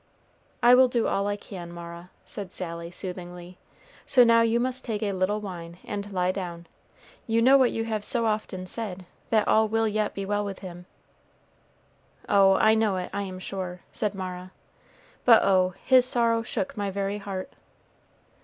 [0.63, 3.59] "I will do all I can, Mara," said Sally, soothingly;
[4.07, 6.65] "so now you must take a little wine and lie down.
[7.27, 10.61] You know what you have so often said, that all will yet be well with
[10.61, 10.87] him."
[12.27, 14.51] "Oh, I know it, I am sure," said Mara,
[15.23, 17.53] "but oh, his sorrow shook my very heart."